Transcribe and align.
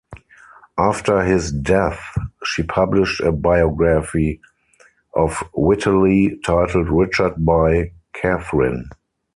After 0.79 1.21
his 1.21 1.51
death, 1.51 1.99
she 2.43 2.63
published 2.63 3.21
a 3.21 3.31
biography 3.31 4.41
of 5.13 5.37
Whiteley 5.53 6.39
titled 6.43 6.89
Richard 6.89 7.35
by 7.45 7.91
Kathryn. 8.11 8.85